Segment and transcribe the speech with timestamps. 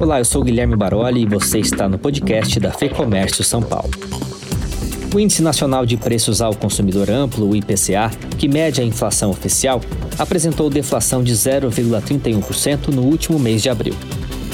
[0.00, 3.90] Olá, eu sou Guilherme Baroli e você está no podcast da FEComércio São Paulo.
[5.14, 9.78] O Índice Nacional de Preços ao Consumidor Amplo, o IPCA, que mede a inflação oficial,
[10.18, 13.94] apresentou deflação de 0,31% no último mês de abril.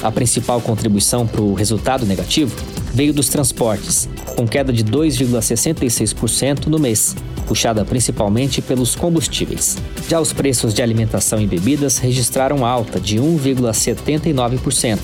[0.03, 2.53] A principal contribuição para o resultado negativo
[2.93, 7.15] veio dos transportes, com queda de 2,66% no mês,
[7.47, 9.77] puxada principalmente pelos combustíveis.
[10.09, 14.99] Já os preços de alimentação e bebidas registraram alta de 1,79%,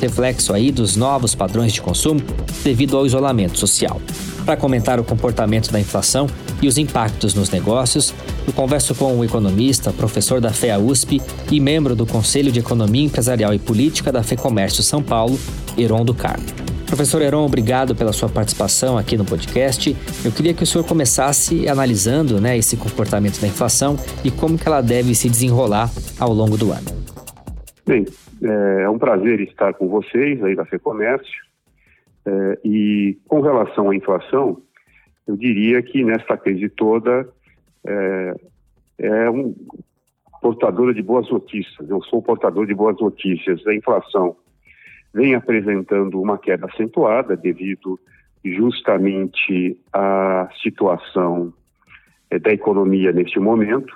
[0.00, 2.20] reflexo aí dos novos padrões de consumo
[2.62, 4.00] devido ao isolamento social.
[4.44, 6.26] Para comentar o comportamento da inflação
[6.62, 8.14] e os impactos nos negócios,
[8.46, 11.20] eu converso com o economista, professor da FEA USP
[11.50, 15.38] e membro do Conselho de Economia Empresarial e Política da FEComércio São Paulo,
[15.76, 16.67] Heron do Carmo.
[16.88, 19.94] Professor Heron, obrigado pela sua participação aqui no podcast.
[20.24, 24.66] Eu queria que o senhor começasse analisando né, esse comportamento da inflação e como que
[24.66, 26.88] ela deve se desenrolar ao longo do ano.
[27.86, 28.06] Bem,
[28.42, 31.46] é, é um prazer estar com vocês aí da FEComércio.
[32.24, 34.62] É, e com relação à inflação,
[35.26, 37.28] eu diria que nesta crise toda
[37.86, 38.34] é,
[38.98, 39.54] é um
[40.40, 41.88] portadora de boas notícias.
[41.88, 43.64] Eu sou portador de boas notícias.
[43.66, 44.36] A inflação
[45.12, 47.98] vem apresentando uma queda acentuada devido
[48.44, 51.52] justamente à situação
[52.30, 53.94] é, da economia neste momento.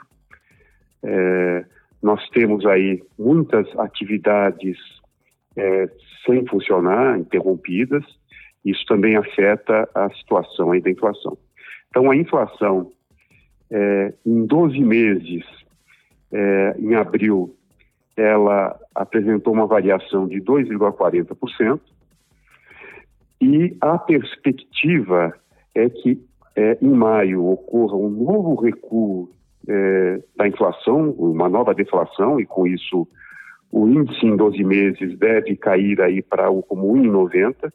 [1.03, 1.65] É,
[2.03, 4.77] nós temos aí muitas atividades
[5.57, 5.89] é,
[6.27, 8.05] sem funcionar, interrompidas.
[8.65, 11.37] Isso também afeta a situação aí da inflação.
[11.89, 12.91] Então, a inflação
[14.27, 15.43] em 12 meses,
[16.79, 17.57] em abril,
[18.17, 21.81] ela apresentou uma variação de 2,40%,
[23.41, 25.35] e a perspectiva
[25.75, 29.31] é que é, em maio ocorra um novo recuo
[29.67, 33.09] é, da inflação, uma nova deflação, e com isso
[33.71, 37.73] o índice em 12 meses deve cair aí para o como 1,90.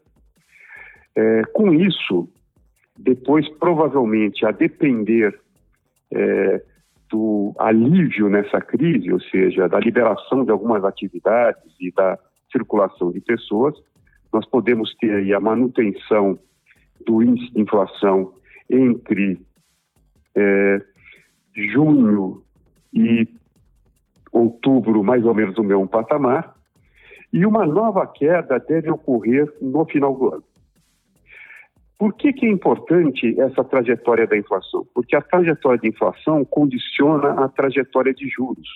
[1.15, 2.29] É, com isso,
[2.97, 5.37] depois provavelmente a depender
[6.11, 6.61] é,
[7.09, 12.17] do alívio nessa crise, ou seja, da liberação de algumas atividades e da
[12.51, 13.75] circulação de pessoas,
[14.31, 16.37] nós podemos ter aí a manutenção
[17.05, 18.33] do índice de inflação
[18.69, 19.39] entre
[20.35, 20.81] é,
[21.55, 22.43] junho
[22.93, 23.27] e
[24.31, 26.55] outubro, mais ou menos no mesmo patamar,
[27.31, 30.43] e uma nova queda deve ocorrer no final do ano.
[31.97, 34.85] Por que, que é importante essa trajetória da inflação?
[34.93, 38.67] Porque a trajetória de inflação condiciona a trajetória de juros.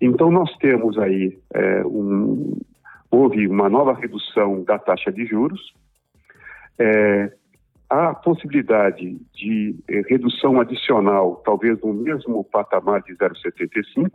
[0.00, 2.58] Então, nós temos aí, é, um,
[3.10, 5.72] houve uma nova redução da taxa de juros,
[6.78, 7.32] é,
[7.88, 14.10] há possibilidade de é, redução adicional, talvez no mesmo patamar de 0,75,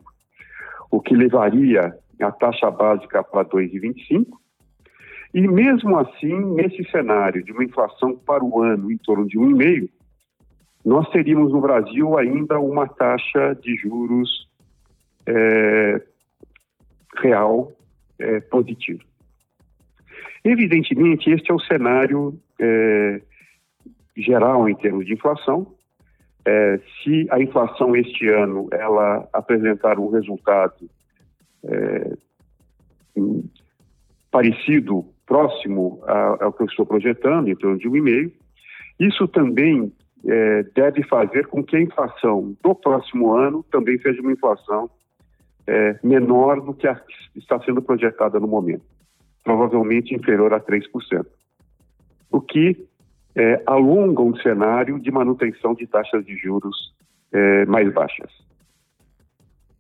[0.91, 4.27] o que levaria a taxa básica para 2,25,
[5.33, 9.89] e mesmo assim, nesse cenário de uma inflação para o ano em torno de 1,5%,
[10.83, 14.49] nós teríamos no Brasil ainda uma taxa de juros
[15.27, 16.01] é,
[17.17, 17.71] real
[18.19, 19.03] é, positiva.
[20.43, 23.21] Evidentemente, este é o cenário é,
[24.17, 25.75] geral em termos de inflação.
[26.43, 30.89] É, se a inflação este ano ela apresentar um resultado
[31.63, 32.17] é,
[34.31, 36.03] parecido próximo
[36.41, 38.33] ao que eu estou projetando, em torno de um e meio.
[38.99, 39.89] Isso também
[40.25, 44.89] é, deve fazer com que a inflação do próximo ano também seja uma inflação
[45.65, 48.83] é, menor do que a que está sendo projetada no momento,
[49.41, 50.83] provavelmente inferior a 3%,
[52.29, 52.85] o que
[53.33, 56.93] é, alonga um cenário de manutenção de taxas de juros
[57.31, 58.29] é, mais baixas.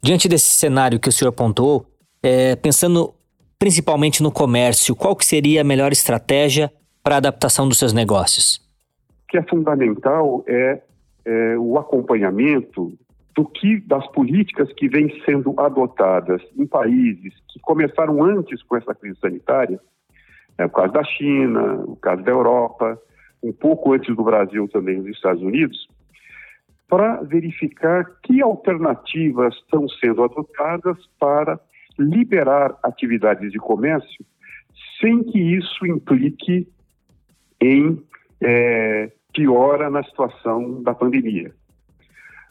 [0.01, 1.85] Diante desse cenário que o senhor apontou,
[2.23, 3.13] é, pensando
[3.61, 6.73] principalmente no comércio, qual que seria a melhor estratégia
[7.03, 8.57] para a adaptação dos seus negócios?
[9.23, 10.81] O que é fundamental é,
[11.23, 12.91] é o acompanhamento
[13.35, 18.95] do que das políticas que vêm sendo adotadas em países que começaram antes com essa
[18.95, 19.79] crise sanitária,
[20.57, 22.99] é o caso da China, o caso da Europa,
[23.43, 25.87] um pouco antes do Brasil também nos Estados Unidos,
[26.89, 31.59] para verificar que alternativas estão sendo adotadas para
[31.97, 34.25] liberar atividades de comércio
[34.99, 36.67] sem que isso implique
[37.59, 38.01] em
[38.41, 41.53] é, piora na situação da pandemia.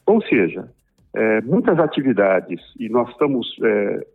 [0.07, 0.69] Ou seja,
[1.15, 4.07] é, muitas atividades, e nós estamos é,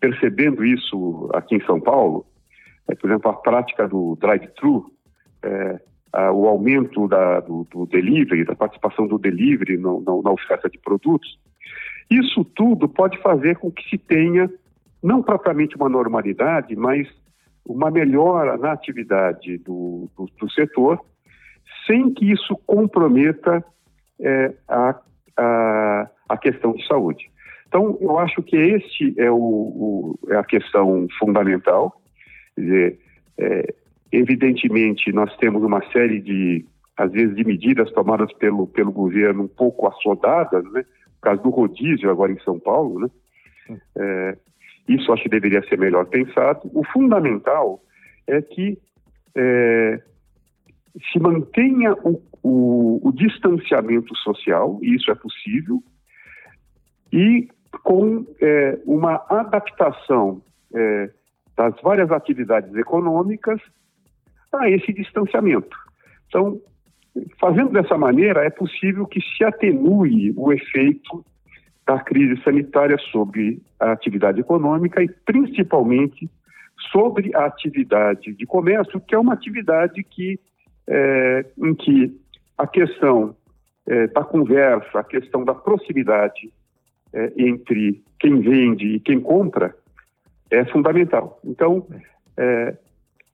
[0.00, 2.26] percebendo isso aqui em São Paulo,
[2.88, 4.92] é, por exemplo, a prática do drive-thru,
[5.42, 5.80] é,
[6.32, 11.38] o aumento da, do, do, delivery, da participação do delivery na oferta de produtos,
[12.10, 14.50] isso tudo pode fazer com que se tenha
[15.02, 17.06] não propriamente uma normalidade, mas
[17.64, 20.98] uma melhora na atividade do, do, do setor,
[21.86, 23.62] sem que isso comprometa
[24.20, 24.98] é, a,
[25.36, 27.30] a, a, questão de saúde.
[27.68, 32.00] Então, eu acho que este é, o, o é a questão fundamental.
[32.54, 32.98] Quer dizer,
[33.38, 33.74] é,
[34.10, 36.64] evidentemente, nós temos uma série de,
[36.96, 40.84] às vezes, de medidas tomadas pelo, pelo governo um pouco assodadas, né?
[41.20, 43.08] Por causa do rodízio agora em São Paulo, né?
[43.96, 44.38] É,
[44.88, 46.70] isso acho que deveria ser melhor pensado.
[46.72, 47.82] O fundamental
[48.26, 48.78] é que
[49.36, 50.02] é,
[51.12, 55.82] se mantenha o, o, o, distanciamento social, e isso é possível,
[57.12, 57.48] e
[57.84, 60.42] com é, uma adaptação
[60.74, 61.10] é,
[61.56, 63.60] das várias atividades econômicas
[64.52, 65.76] a esse distanciamento.
[66.28, 66.60] Então,
[67.40, 71.24] fazendo dessa maneira, é possível que se atenue o efeito
[71.86, 76.28] da crise sanitária sobre a atividade econômica e principalmente
[76.92, 80.38] sobre a atividade de comércio, que é uma atividade que,
[80.86, 82.14] é, em que
[82.56, 83.34] a questão
[83.86, 86.52] é, da conversa, a questão da proximidade
[87.12, 89.74] é, entre quem vende e quem compra
[90.50, 91.40] é fundamental.
[91.44, 91.86] Então,
[92.36, 92.76] é,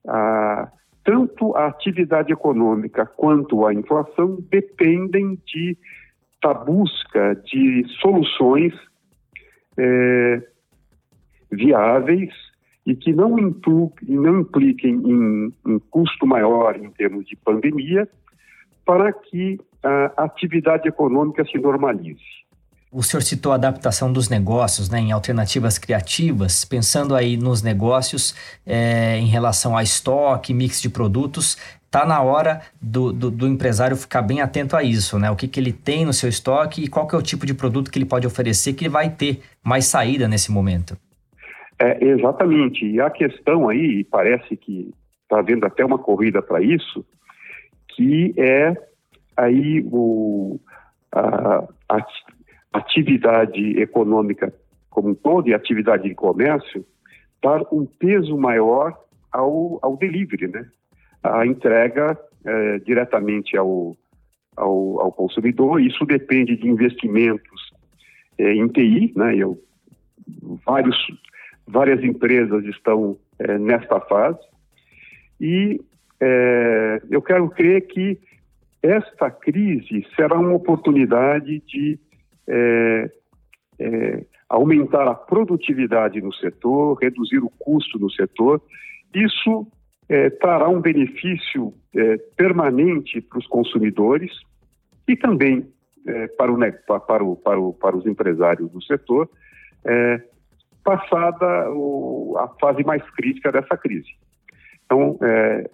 [0.06, 0.68] a,
[1.04, 5.76] tanto a atividade econômica quanto a inflação dependem de
[6.42, 8.74] da busca de soluções
[9.78, 10.42] é,
[11.50, 12.30] viáveis
[12.84, 18.06] e que não, impliquem, não impliquem em um custo maior em termos de pandemia,
[18.84, 22.43] para que a atividade econômica se normalize.
[22.94, 28.36] O senhor citou a adaptação dos negócios né, em alternativas criativas, pensando aí nos negócios
[28.64, 33.96] é, em relação a estoque, mix de produtos está na hora do, do, do, empresário
[33.96, 35.28] ficar bem atento a isso, né?
[35.28, 37.54] O que, que ele tem no seu estoque e qual que é o tipo de
[37.54, 40.96] produto que ele pode oferecer que ele vai ter mais saída nesse momento.
[41.80, 42.86] É, exatamente.
[42.86, 44.92] E a questão aí, parece que
[45.22, 47.04] está havendo até uma corrida para isso,
[47.88, 48.72] que é
[49.36, 50.60] aí o,
[51.12, 52.00] a, a
[52.74, 54.52] atividade econômica
[54.90, 56.84] como um todo e atividade de comércio
[57.42, 58.98] dar um peso maior
[59.30, 60.66] ao, ao delivery, né?
[61.22, 63.96] a entrega é, diretamente ao,
[64.56, 65.80] ao, ao, consumidor.
[65.80, 67.72] Isso depende de investimentos
[68.38, 69.36] é, em TI, né?
[69.36, 69.58] Eu,
[70.64, 70.96] vários,
[71.66, 74.40] várias empresas estão é, nesta fase
[75.40, 75.80] e
[76.20, 78.18] é, eu quero crer que
[78.82, 81.98] esta crise será uma oportunidade de
[82.48, 83.10] é,
[83.78, 88.60] é, aumentar a produtividade no setor, reduzir o custo no setor.
[89.14, 89.66] Isso
[90.08, 94.32] é, trará um benefício é, permanente para os consumidores
[95.08, 95.66] e também
[96.06, 99.28] é, para, o, para, o, para, o, para os empresários do setor,
[99.84, 100.20] é,
[100.82, 104.10] passada o, a fase mais crítica dessa crise.
[104.84, 105.70] Então, é,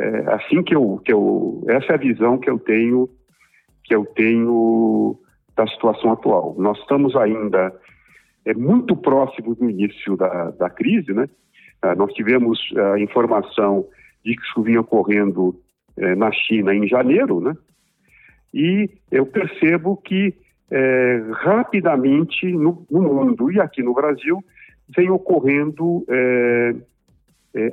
[0.00, 3.08] é, assim que eu, que eu, essa é a visão que eu tenho,
[3.84, 5.18] que eu tenho
[5.60, 6.54] da situação atual.
[6.58, 7.70] Nós estamos ainda
[8.46, 11.28] é, muito próximos do início da, da crise, né?
[11.82, 12.58] Ah, nós tivemos
[12.94, 13.86] a informação
[14.24, 15.58] de que isso vinha ocorrendo
[15.96, 17.54] eh, na China em janeiro, né?
[18.52, 20.34] E eu percebo que
[20.70, 24.44] eh, rapidamente no, no, mundo e aqui no Brasil
[24.94, 26.74] vem ocorrendo eh,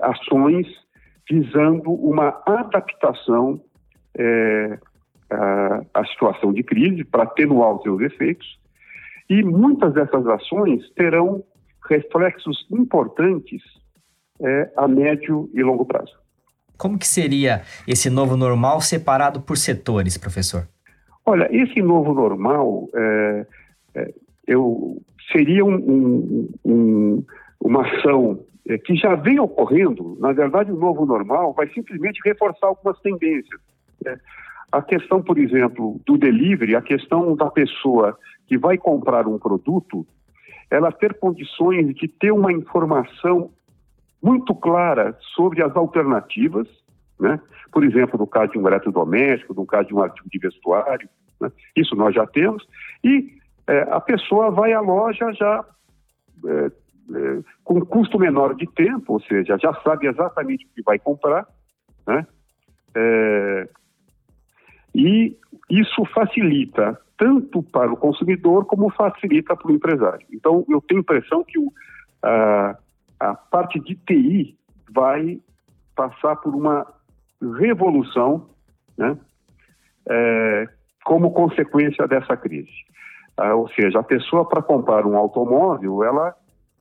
[0.01, 0.67] ações
[1.29, 3.59] visando uma adaptação
[5.29, 8.59] à, à situação de crise para atenuar os seus efeitos.
[9.29, 11.43] E muitas dessas ações terão
[11.89, 13.61] reflexos importantes
[14.39, 16.15] é, a médio e longo prazo.
[16.77, 20.67] Como que seria esse novo normal separado por setores, professor?
[21.25, 23.45] Olha, esse novo normal é,
[23.95, 24.13] é,
[24.45, 27.25] eu, seria um, um, um,
[27.59, 30.17] uma ação é, que já vem ocorrendo.
[30.19, 33.59] Na verdade, o novo normal vai simplesmente reforçar algumas tendências.
[34.05, 34.17] Né?
[34.71, 40.05] A questão, por exemplo, do delivery, a questão da pessoa que vai comprar um produto,
[40.69, 43.51] ela ter condições de ter uma informação
[44.21, 46.67] muito clara sobre as alternativas,
[47.19, 47.39] né?
[47.71, 51.07] por exemplo, no caso de um eletrodoméstico, no caso de um artigo de vestuário,
[51.39, 51.51] né?
[51.75, 52.67] isso nós já temos,
[53.03, 55.63] e é, a pessoa vai à loja já
[56.45, 56.71] é,
[57.15, 61.47] é, com custo menor de tempo, ou seja, já sabe exatamente o que vai comprar,
[62.05, 62.25] né?
[64.97, 65.37] E
[65.69, 70.25] isso facilita tanto para o consumidor como facilita para o empresário.
[70.33, 71.71] Então, eu tenho a impressão que o,
[72.23, 72.75] a,
[73.19, 74.57] a parte de TI
[74.91, 75.39] vai
[75.95, 76.85] passar por uma
[77.59, 78.49] revolução,
[78.97, 79.15] né,
[80.09, 80.67] é,
[81.05, 82.71] como consequência dessa crise.
[83.37, 86.35] Ah, ou seja, a pessoa para comprar um automóvel, ela,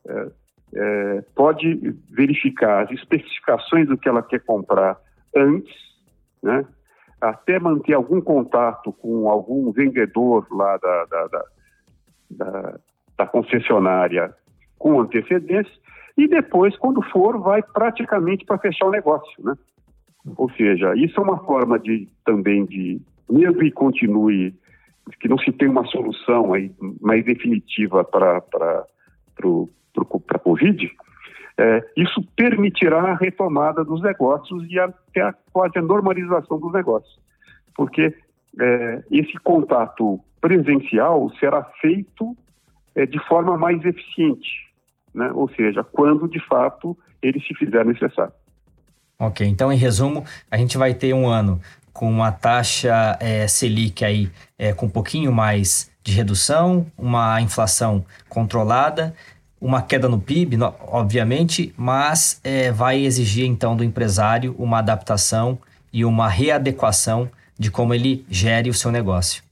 [0.08, 0.28] é,
[0.74, 4.96] é, pode verificar as especificações do que ela quer comprar
[5.34, 5.74] antes,
[6.42, 6.64] né?
[7.20, 11.44] Até manter algum contato com algum vendedor lá da, da, da,
[12.30, 12.78] da,
[13.18, 14.34] da concessionária
[14.78, 15.72] com antecedência,
[16.16, 19.54] e depois, quando for, vai praticamente para fechar o negócio, né?
[20.36, 24.54] Ou seja, isso é uma forma de também de, mesmo que continue,
[25.20, 28.42] que não se tenha uma solução aí mais definitiva para
[29.98, 30.90] a Covid,
[31.58, 37.18] é, isso permitirá a retomada dos negócios e até a, quase a normalização dos negócios.
[37.74, 38.14] Porque
[38.60, 42.36] é, esse contato presencial será feito
[42.94, 44.48] é, de forma mais eficiente,
[45.14, 45.30] né?
[45.32, 48.32] ou seja, quando de fato ele se fizer necessário.
[49.18, 51.58] Ok, então em resumo, a gente vai ter um ano
[51.90, 58.04] com uma taxa é, Selic aí é, com um pouquinho mais de redução, uma inflação
[58.28, 59.14] controlada,
[59.60, 65.58] uma queda no PIB, obviamente, mas é, vai exigir então do empresário uma adaptação
[65.92, 69.42] e uma readequação de como ele gere o seu negócio.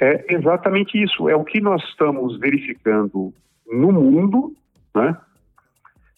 [0.00, 1.28] É exatamente isso.
[1.28, 3.34] É o que nós estamos verificando
[3.66, 4.54] no mundo,
[4.94, 5.16] né?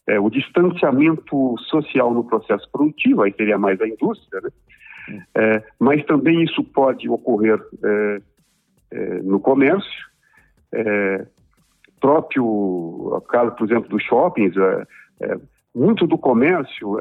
[0.06, 4.50] É, o distanciamento social no processo produtivo, aí seria mais a indústria, né?
[5.34, 8.22] É, mas também isso pode ocorrer é,
[8.92, 10.06] é no comércio,
[10.72, 11.26] é,
[12.02, 14.54] próprio caso, por exemplo, dos shoppings,
[15.20, 15.36] é,
[15.74, 16.98] muito do comércio,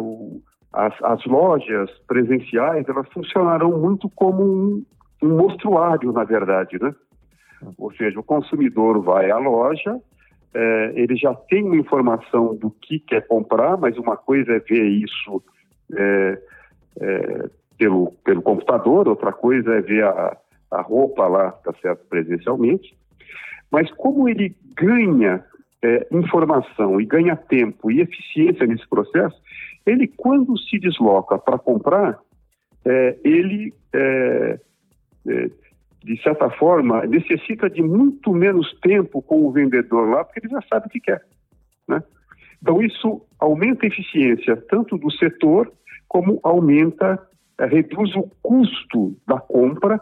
[0.00, 4.84] o, as, as, lojas presenciais, elas funcionarão muito como um,
[5.22, 6.94] um mostruário, na verdade, né?
[7.78, 10.00] Ou seja, o consumidor vai à loja,
[10.54, 14.84] é, ele já tem uma informação do que quer comprar, mas uma coisa é ver
[14.84, 15.42] isso
[15.94, 16.42] é,
[17.00, 20.36] é, pelo, pelo computador, outra coisa é ver a,
[20.70, 22.96] a roupa lá, tá certo, presencialmente.
[23.70, 25.44] Mas como ele ganha
[25.82, 29.36] é, informação e ganha tempo e eficiência nesse processo,
[29.84, 32.18] ele, quando se desloca para comprar,
[32.84, 34.60] é, ele é,
[35.28, 35.50] é,
[36.06, 40.62] de certa forma, necessita de muito menos tempo com o vendedor lá, porque ele já
[40.68, 41.20] sabe o que quer.
[41.88, 42.00] Né?
[42.62, 45.72] Então, isso aumenta a eficiência tanto do setor,
[46.06, 47.20] como aumenta,
[47.58, 50.00] é, reduz o custo da compra,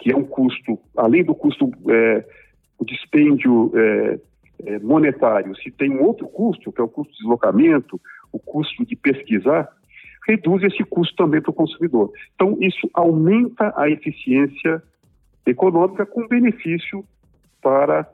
[0.00, 2.24] que é um custo, além do custo, é,
[2.84, 4.20] dispêndio é,
[4.66, 8.00] é monetário, se tem um outro custo, que é o custo de deslocamento,
[8.32, 9.68] o custo de pesquisar,
[10.26, 12.12] reduz esse custo também para o consumidor.
[12.34, 14.82] Então, isso aumenta a eficiência
[15.46, 17.02] econômica com benefício
[17.62, 18.06] para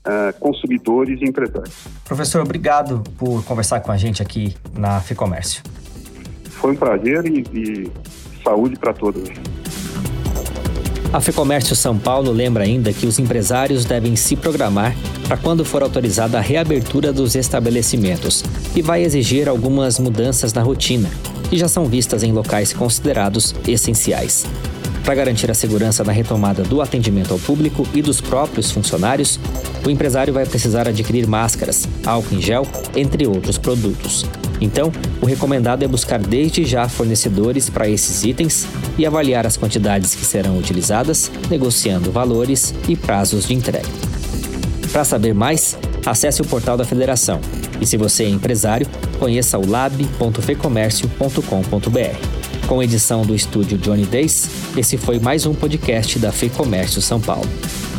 [0.00, 1.86] uh, consumidores e empresários.
[2.04, 5.62] Professor, obrigado por conversar com a gente aqui na FEComércio.
[6.44, 7.92] Foi um prazer e, e
[8.42, 9.30] saúde para todos.
[11.12, 14.94] A FEComércio São Paulo lembra ainda que os empresários devem se programar
[15.26, 18.44] para quando for autorizada a reabertura dos estabelecimentos
[18.76, 21.10] e vai exigir algumas mudanças na rotina,
[21.48, 24.46] que já são vistas em locais considerados essenciais.
[25.04, 29.40] Para garantir a segurança na retomada do atendimento ao público e dos próprios funcionários,
[29.84, 32.64] o empresário vai precisar adquirir máscaras, álcool em gel,
[32.94, 34.26] entre outros produtos.
[34.60, 38.66] Então, o recomendado é buscar desde já fornecedores para esses itens
[38.98, 43.88] e avaliar as quantidades que serão utilizadas, negociando valores e prazos de entrega.
[44.92, 47.40] Para saber mais, acesse o portal da Federação
[47.80, 48.86] e, se você é empresário,
[49.18, 52.40] conheça o lab.fecomércio.com.br.
[52.66, 57.48] Com edição do estúdio Johnny Days, esse foi mais um podcast da FEComércio São Paulo.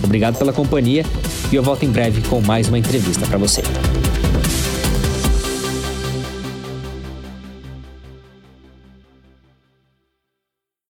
[0.04, 1.06] Obrigado pela companhia
[1.52, 3.62] e eu volto em breve com mais uma entrevista para você.